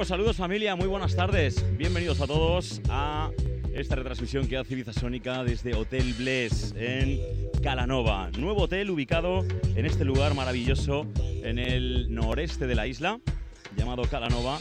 [0.00, 1.62] pues saludos familia, muy buenas tardes.
[1.76, 3.30] Bienvenidos a todos a
[3.74, 7.20] esta retransmisión que hace Sónica desde Hotel Bless en
[7.62, 8.30] Calanova.
[8.38, 9.44] Nuevo hotel ubicado
[9.76, 11.06] en este lugar maravilloso
[11.42, 13.20] en el noreste de la isla,
[13.76, 14.58] llamado Calanova,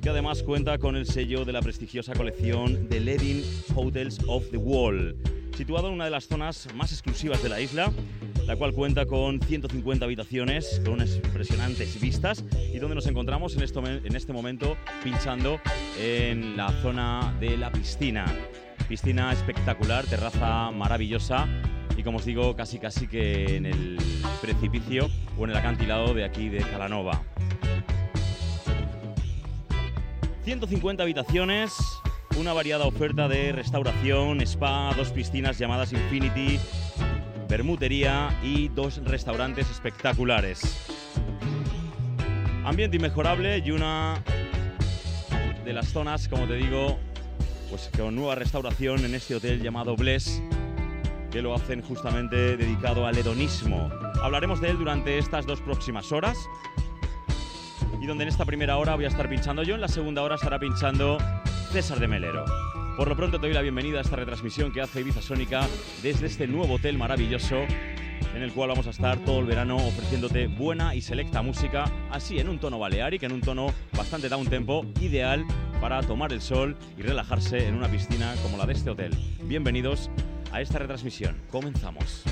[0.00, 3.44] que además cuenta con el sello de la prestigiosa colección de Leading
[3.74, 7.92] Hotels of the World, situado en una de las zonas más exclusivas de la isla
[8.46, 12.44] la cual cuenta con 150 habitaciones, con unas impresionantes vistas
[12.82, 13.62] donde nos encontramos en,
[14.16, 15.60] este momento pinchando
[16.00, 18.26] en la zona de la piscina.
[18.88, 21.46] Piscina espectacular, terraza maravillosa
[21.96, 23.98] y como os digo, casi casi que en el
[24.40, 27.22] precipicio o en el acantilado de aquí de Calanova.
[30.44, 31.72] 150 habitaciones,
[32.36, 36.58] una variada oferta de restauración, spa, dos piscinas llamadas Infinity,
[37.48, 40.91] bermutería y dos restaurantes espectaculares.
[42.64, 44.22] Ambiente inmejorable y una
[45.64, 46.96] de las zonas, como te digo,
[47.68, 50.40] pues con nueva restauración en este hotel llamado Bless,
[51.32, 53.90] que lo hacen justamente dedicado al hedonismo.
[54.22, 56.38] Hablaremos de él durante estas dos próximas horas.
[58.00, 60.36] Y donde en esta primera hora voy a estar pinchando yo, en la segunda hora
[60.36, 61.18] estará pinchando
[61.72, 62.44] César de Melero.
[62.96, 65.66] Por lo pronto te doy la bienvenida a esta retransmisión que hace Ibiza Sónica
[66.02, 67.56] desde este nuevo hotel maravilloso
[68.34, 72.38] en el cual vamos a estar todo el verano ofreciéndote buena y selecta música, así
[72.38, 75.44] en un tono balearic, en un tono bastante down tempo, ideal
[75.80, 79.12] para tomar el sol y relajarse en una piscina como la de este hotel.
[79.44, 80.10] Bienvenidos
[80.52, 81.36] a esta retransmisión.
[81.50, 82.22] Comenzamos.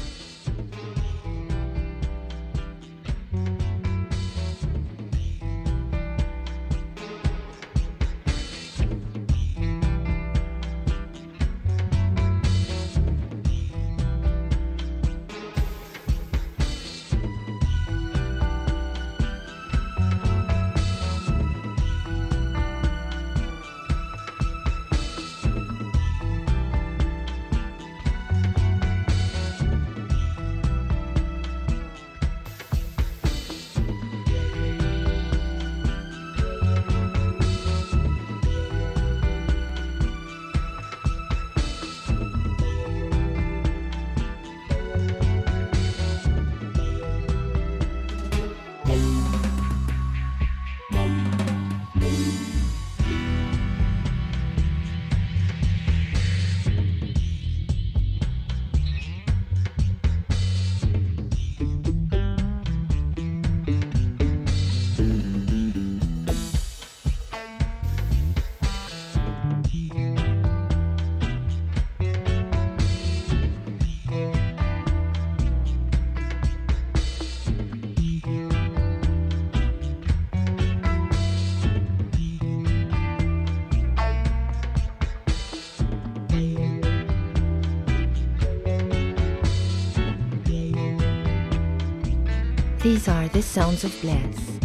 [93.01, 94.60] These are the sounds of bliss.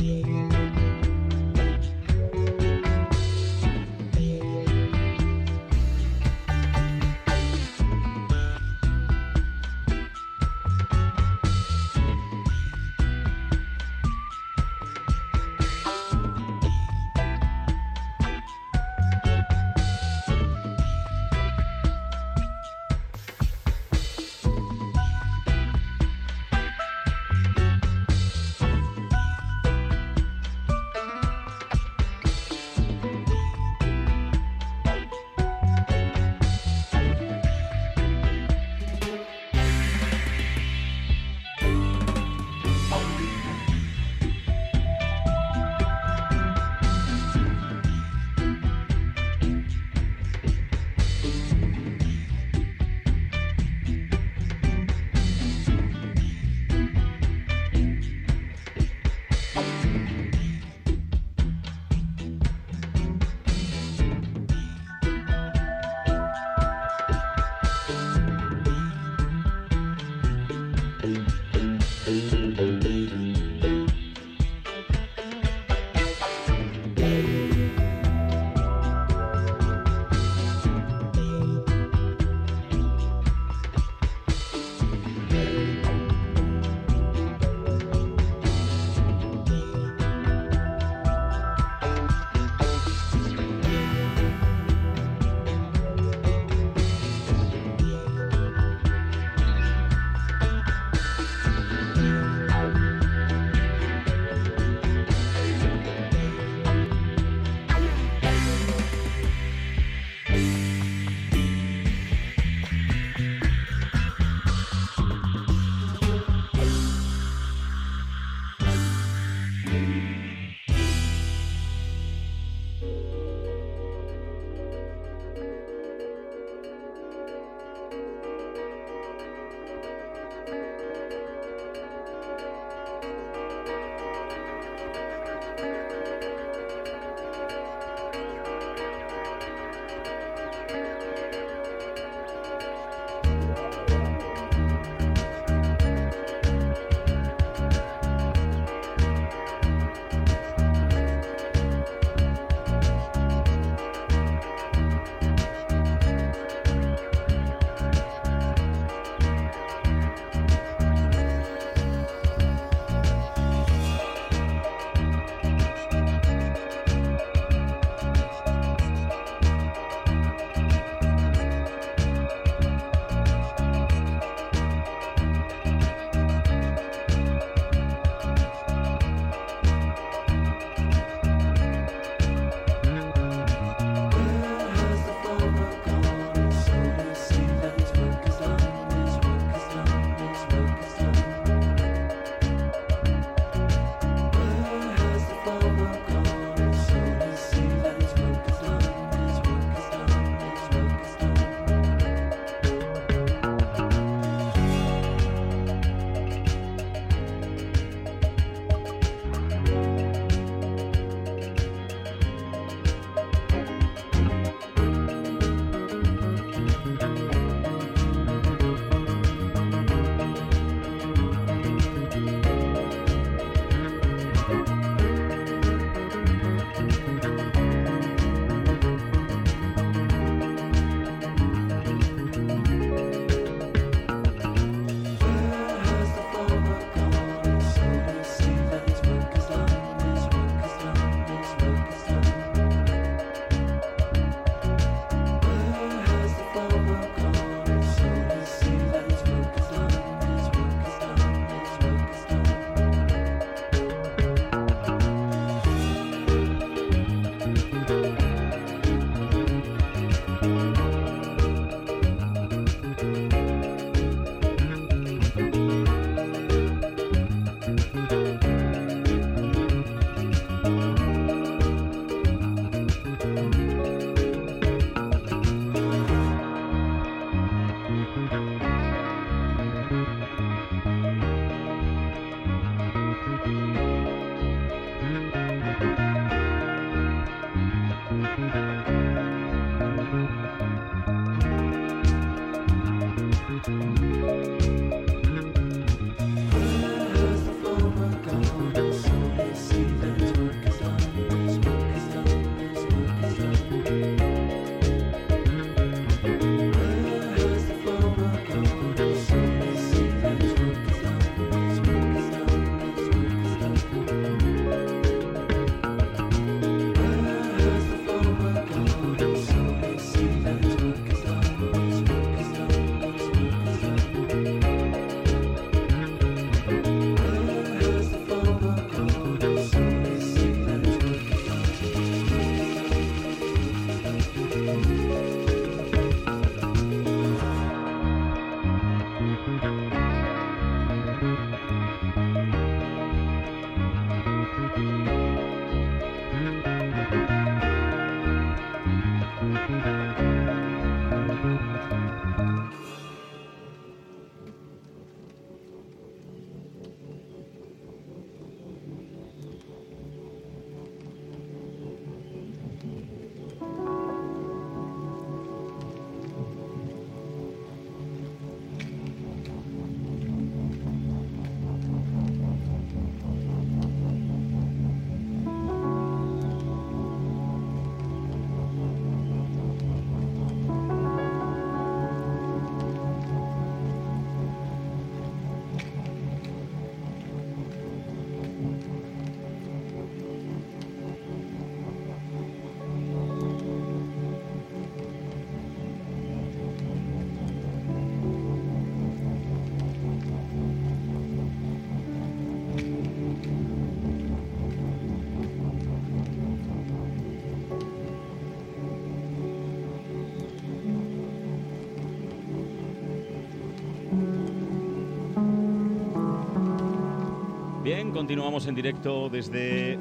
[418.15, 419.99] Continuamos en directo desde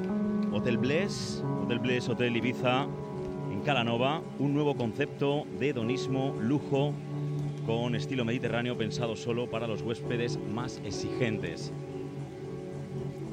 [0.53, 2.87] Hotel Bless, Hotel Bless, Hotel Ibiza,
[3.51, 6.93] en Calanova, un nuevo concepto de hedonismo, lujo,
[7.65, 11.73] con estilo mediterráneo pensado solo para los huéspedes más exigentes.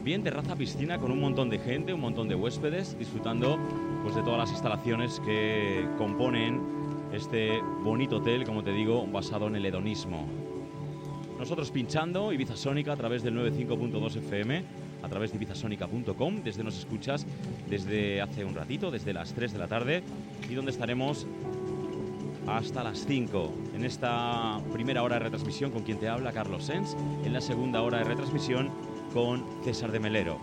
[0.02, 3.60] Bien, terraza piscina con un montón de gente, un montón de huéspedes, disfrutando
[4.02, 6.60] pues, de todas las instalaciones que componen
[7.12, 10.41] este bonito hotel, como te digo, basado en el hedonismo.
[11.42, 14.62] Nosotros pinchando Ibiza Sónica a través del 95.2 FM,
[15.02, 17.26] a través de ibizasonica.com, desde nos escuchas
[17.68, 20.04] desde hace un ratito, desde las 3 de la tarde,
[20.49, 21.26] y donde estaremos
[22.46, 26.96] hasta las 5 en esta primera hora de retransmisión con quien te habla Carlos Sens,
[27.25, 28.70] en la segunda hora de retransmisión
[29.12, 30.38] con César de Melero.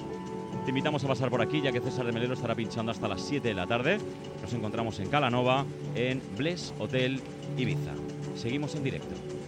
[0.65, 3.21] Te invitamos a pasar por aquí ya que César de Melero estará pinchando hasta las
[3.21, 3.99] 7 de la tarde.
[4.41, 5.65] Nos encontramos en Calanova,
[5.95, 7.21] en Bless Hotel
[7.57, 7.93] Ibiza.
[8.35, 9.38] Seguimos en directo.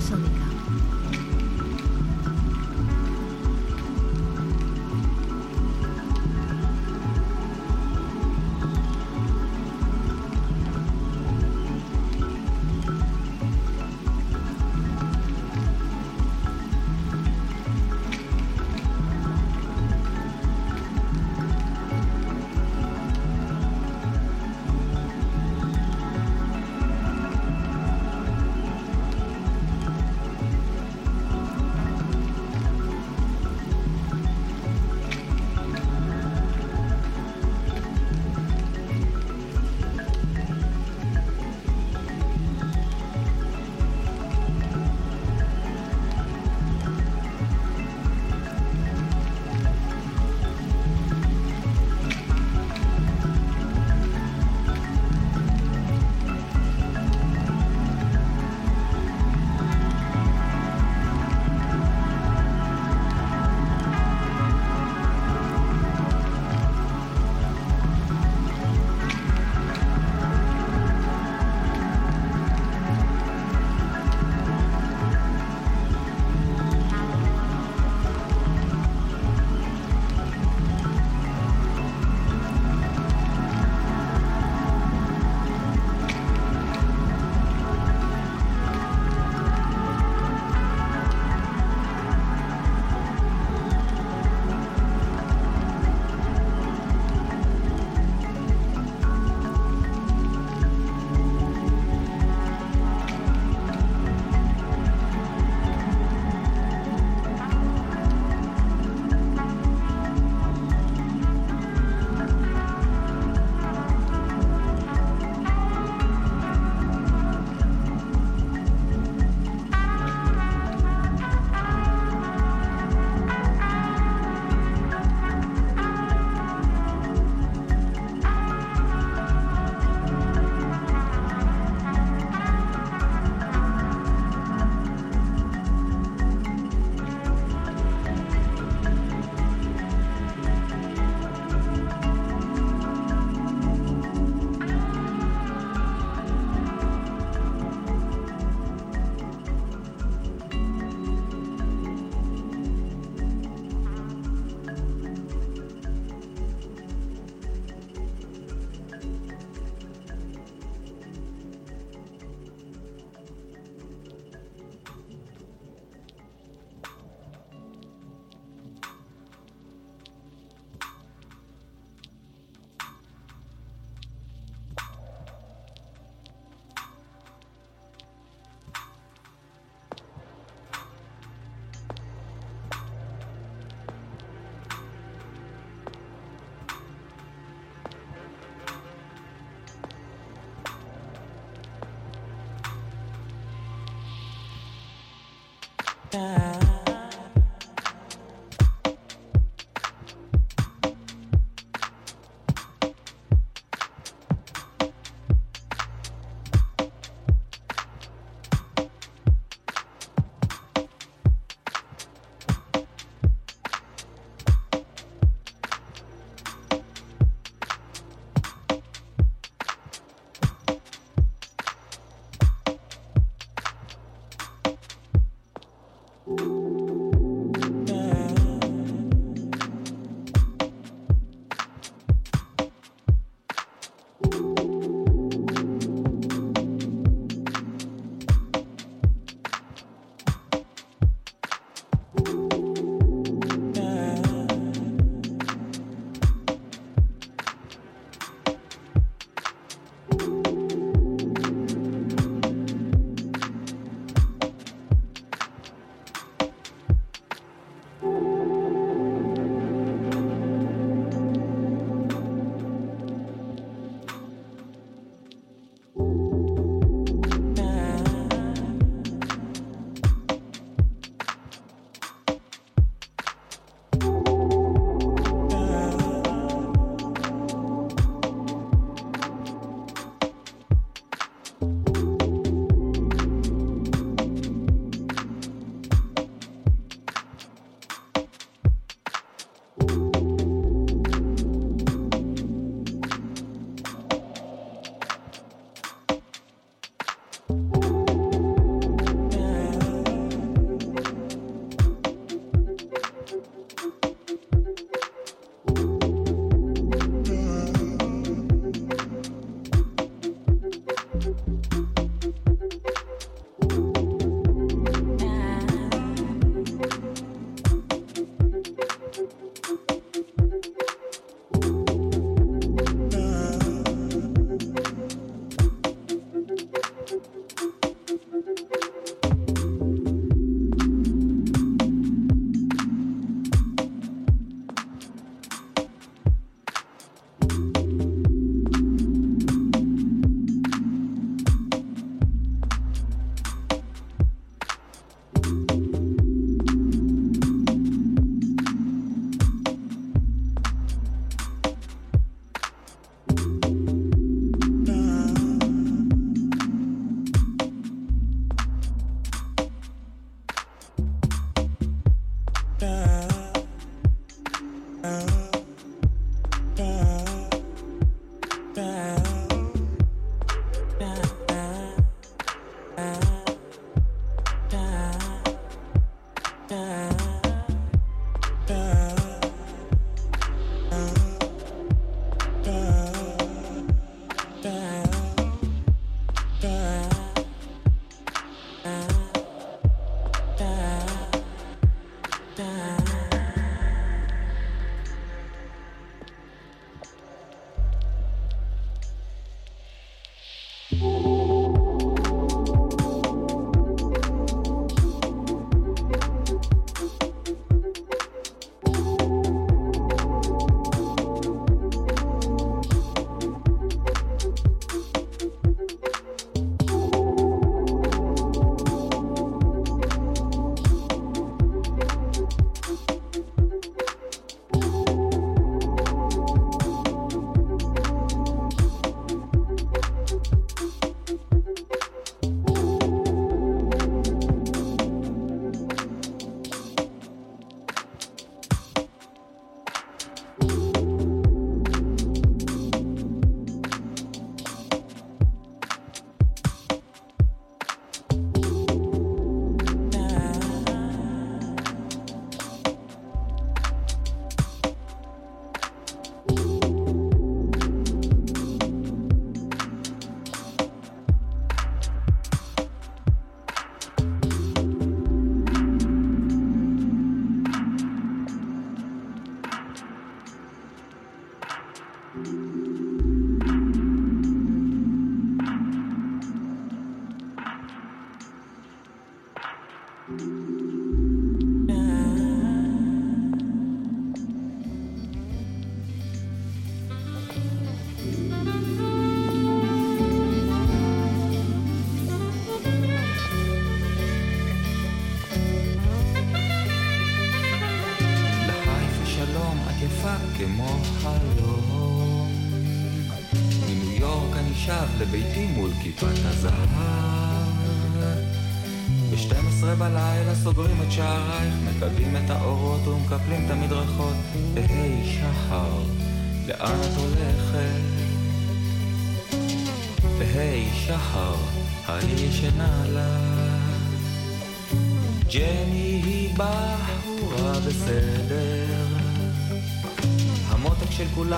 [0.00, 0.55] 送你个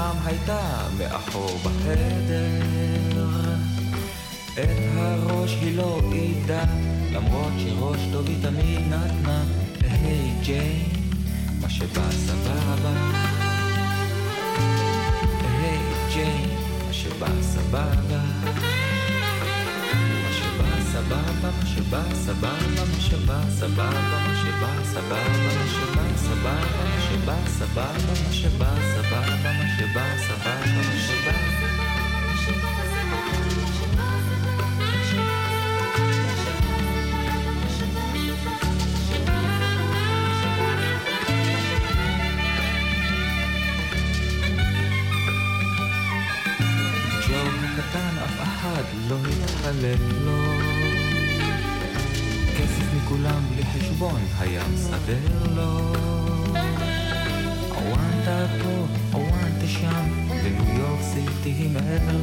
[0.09, 2.63] כולם הייתה מאחור בחדר.
[4.53, 6.65] את הראש היא לא עידה,
[7.13, 9.45] למרות שראש טוב היא תמיד נתנה.
[9.81, 10.89] היי ג'יין,
[11.61, 12.93] מה שבא סבבה.
[15.43, 15.79] היי
[16.15, 16.49] ג'יין,
[16.87, 18.23] מה שבא סבבה.
[20.23, 24.28] מה שבא סבבה, מה שבא סבבה, מה שבא סבבה,
[24.59, 27.93] שבא סבבה, מה שבא סבבה, מה שבא סבבה,
[28.25, 31.48] מה שבא סבבה, מה שבא סבבה, מה שבא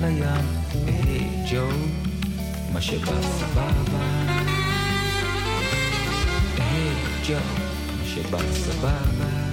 [0.05, 0.23] לים
[0.87, 1.69] היי ג'ו,
[2.73, 3.73] מה שבא סבבה
[6.59, 6.95] היי
[7.27, 7.35] ג'ו,
[7.99, 9.51] מה שבא סבבה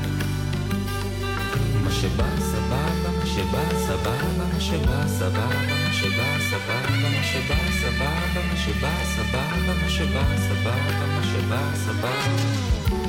[1.87, 8.41] מה שבא סבבה, מה שבא סבבה, מה שבא סבבה, מה שבא סבבה, מה שבא סבבה,
[8.49, 13.00] מה שבא סבבה, מה שבא סבבה, מה שבא סבבה.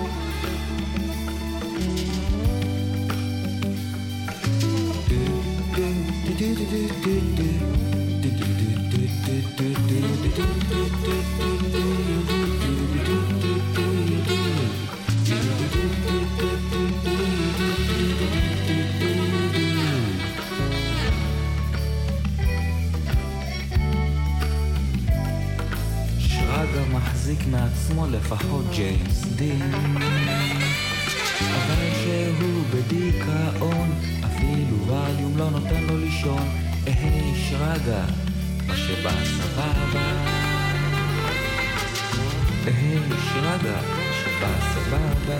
[42.75, 42.99] היי
[43.33, 43.79] שרגא
[44.23, 45.37] שבא סבבה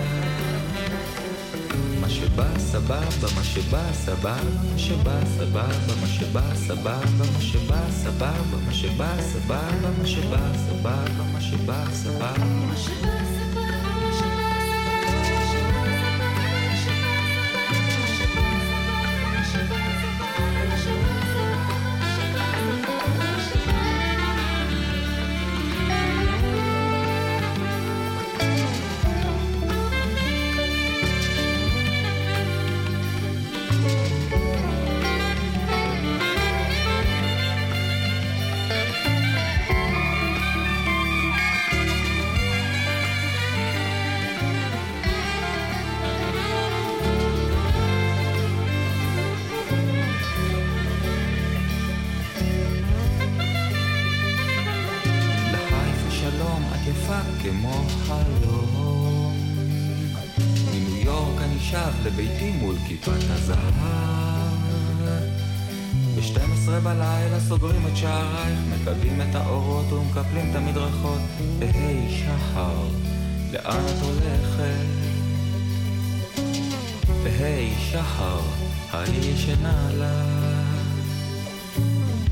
[2.04, 3.00] מה שבא סבבה,
[3.36, 4.34] מה שבא סבבה,
[4.70, 5.68] מה שבא סבבה,
[6.00, 6.96] מה שבא סבבה,
[7.34, 8.30] מה שבא סבבה,
[8.66, 13.23] מה שבא סבבה, מה שבא סבבה, מה שבא סבבה.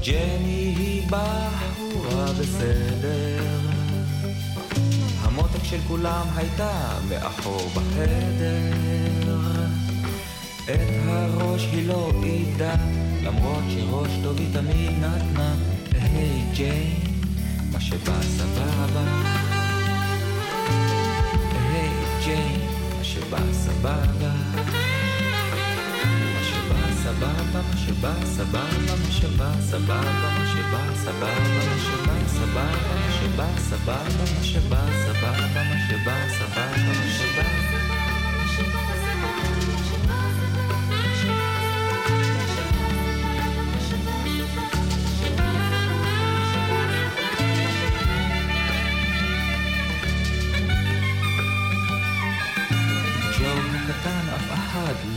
[0.05, 3.61] ג'ני היא בחורה בסדר.
[5.21, 8.73] המותק של כולם הייתה מאחור בחדר.
[10.65, 12.75] את הראש היא לא עידה,
[13.23, 15.55] למרות שראש טוב היא תמיד נתנה.
[15.93, 16.97] היי ג'יין,
[17.73, 19.23] מה שבא סבבה.
[21.53, 21.91] היי
[22.25, 22.61] ג'יין,
[22.99, 24.42] מה שבא סבבה.
[27.53, 33.95] מה שבא סבבה, מה שבא סבבה, מה שבא סבבה, מה שבא סבבה, מה שבא סבבה,
[34.35, 37.73] מה שבא סבבה, מה שבא סבבה, מה שבא.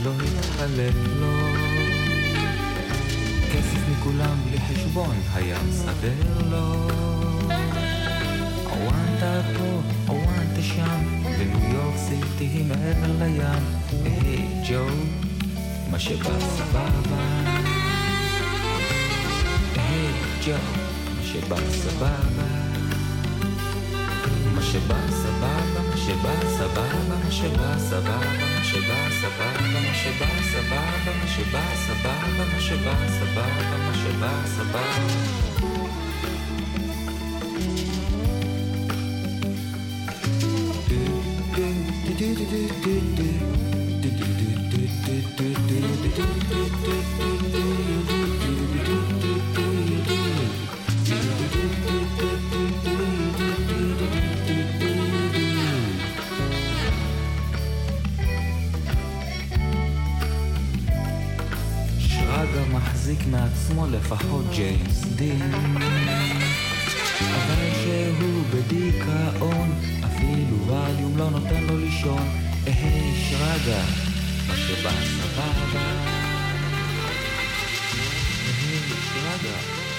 [0.04, 1.55] לא התחלק לו
[3.56, 6.88] כסף מכולם כולם בלי חשבון, היה מסדר לו.
[8.70, 13.64] הוואנטה פה, הוואנטה שם, וניו יורק סיטי היא מעבר לים.
[14.04, 14.86] היי ג'ו,
[15.90, 16.90] מה שבא סבבה.
[19.74, 20.12] היי
[20.46, 20.52] ג'ו,
[21.16, 22.16] מה שבא סבבה.
[24.54, 31.27] מה שבא סבבה, מה שבא סבבה, מה שבא סבבה, שבא סבבה, מה שבא סבבה, מה
[31.27, 35.51] שבא סבבה, מה שבא סבבה, מה שבא סבבה.
[42.21, 43.01] שרגא
[64.56, 65.54] ג'יימס דין
[67.36, 69.68] אבל שהוא בדיכאון
[70.04, 72.28] אפילו ווליום לא נותן לו לישון.
[72.66, 73.82] היי שרגא
[74.48, 75.86] מה שבא סבבה
[78.46, 78.82] היי
[79.12, 79.96] שרגא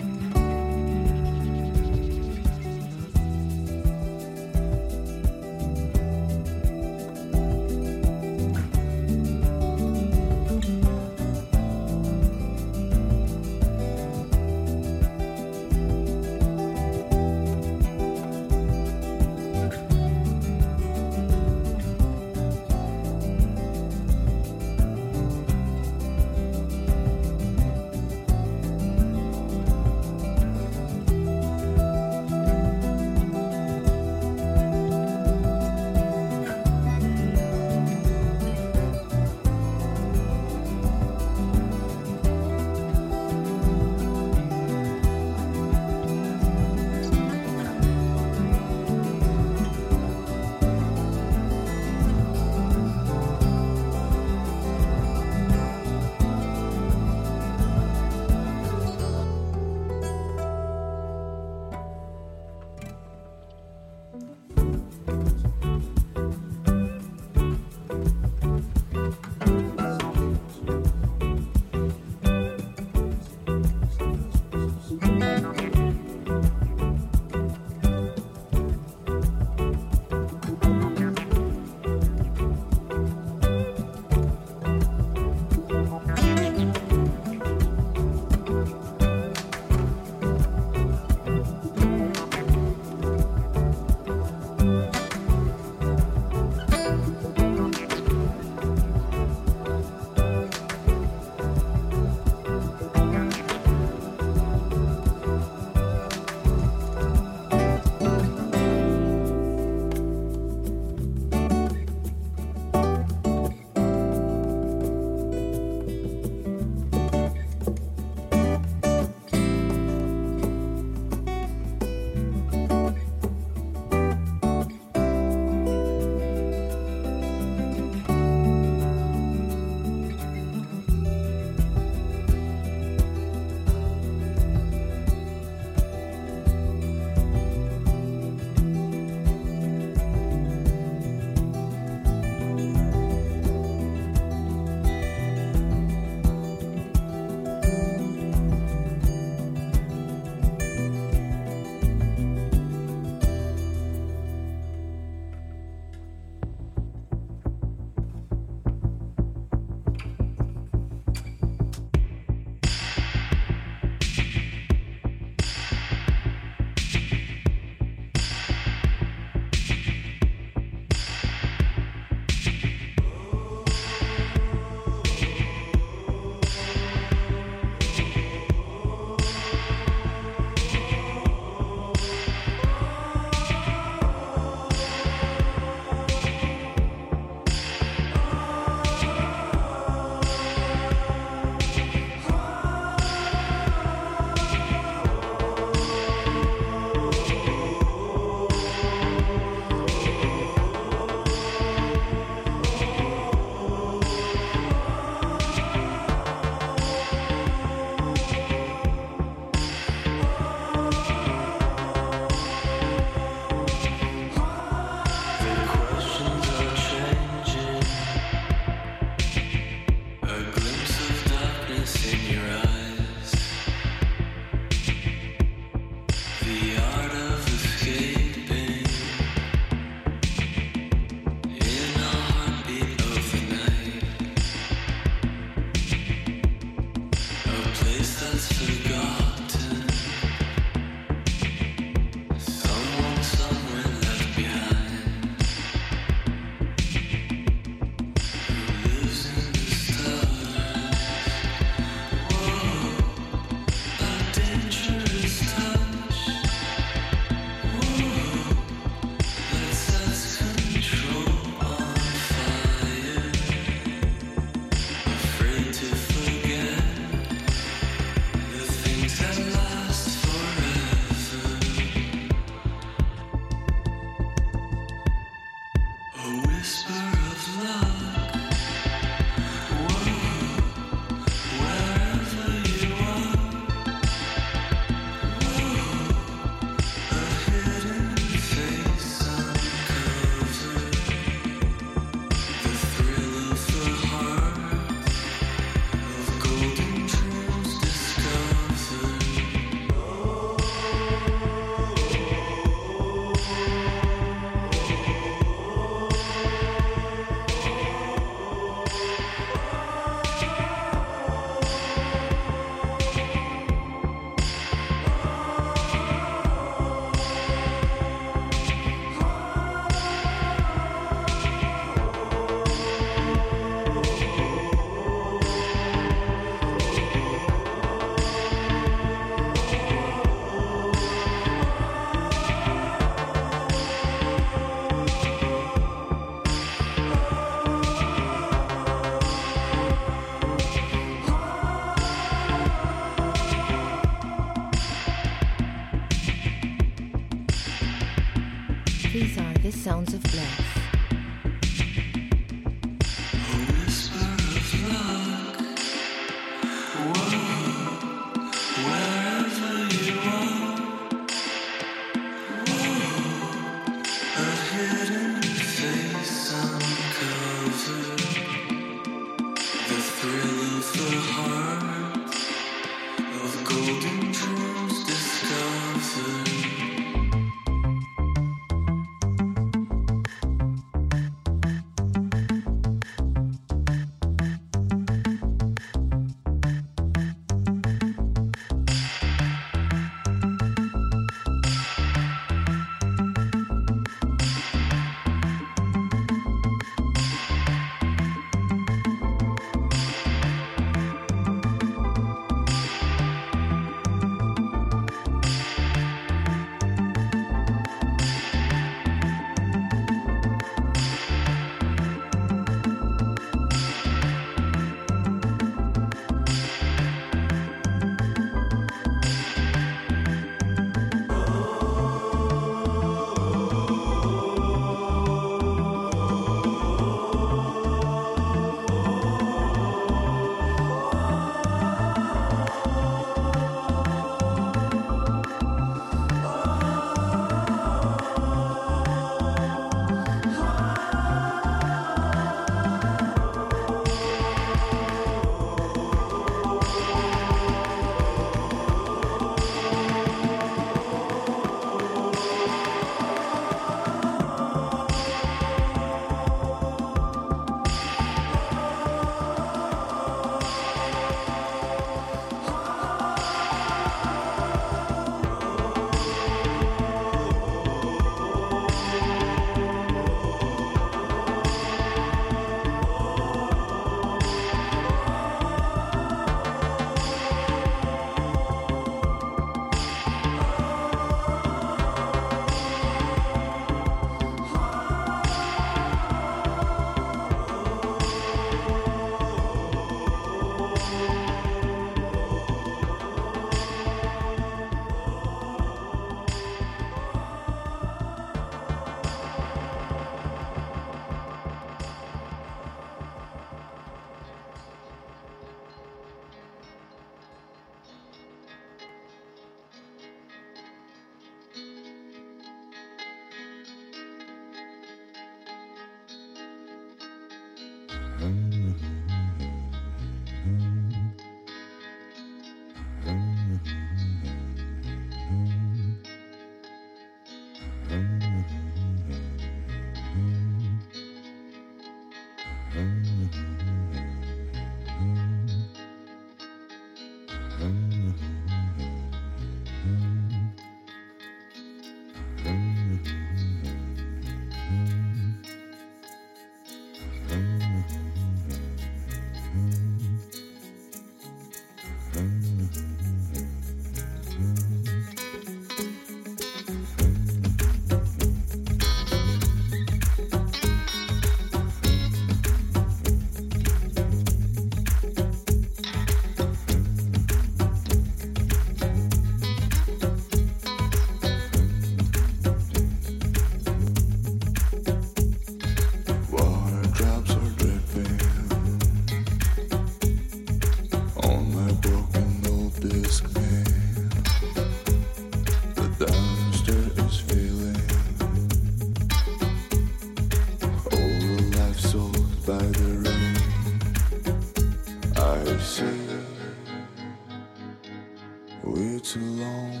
[599.36, 600.00] along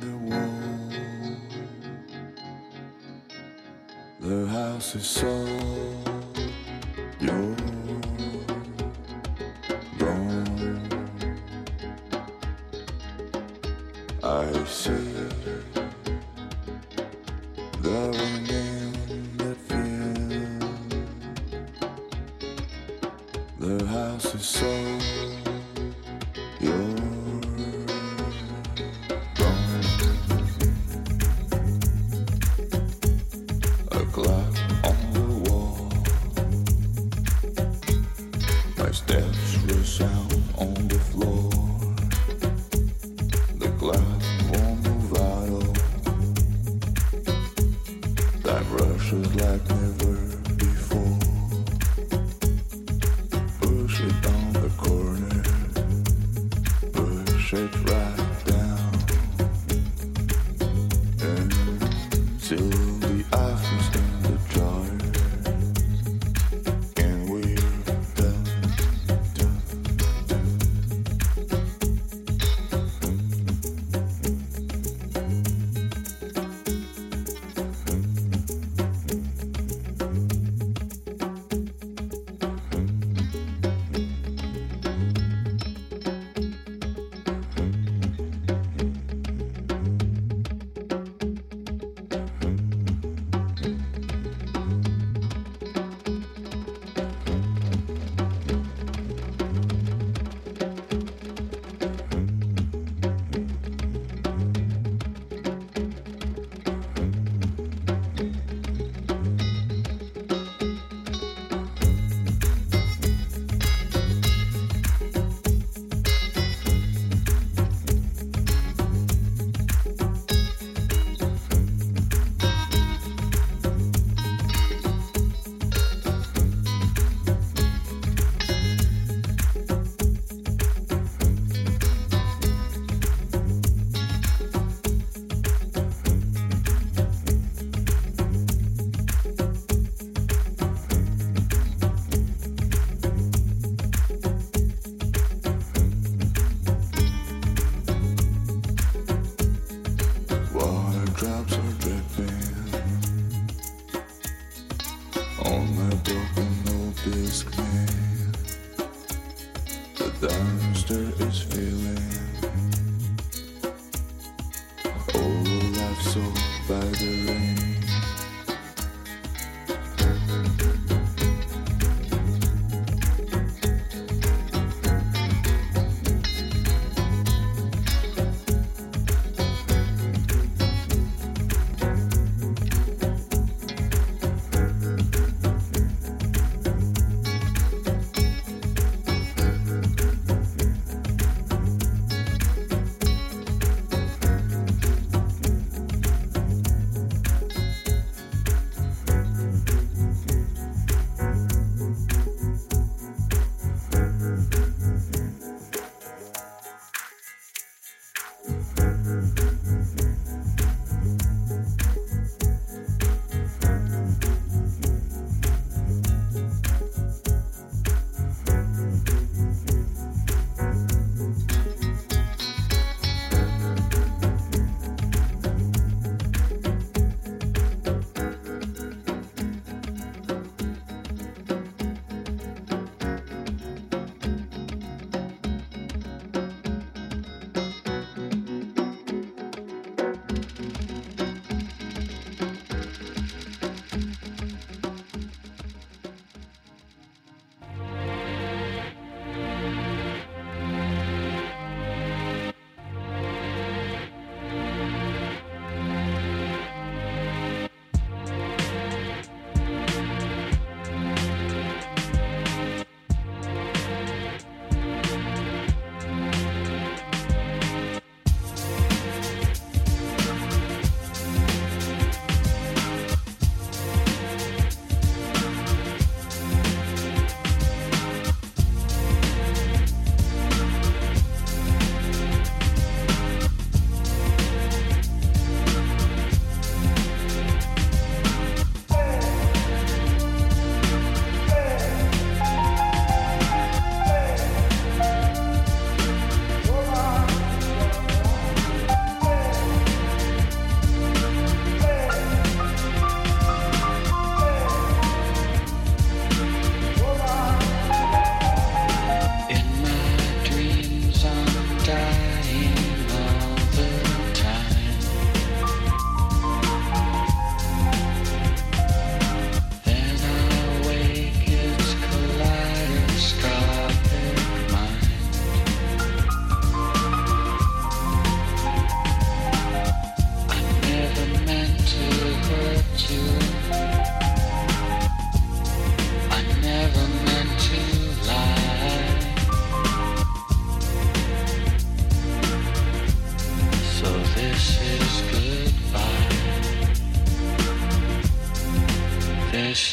[0.00, 0.90] the wall.
[4.20, 5.79] the house is sold.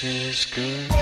[0.03, 0.96] Is good.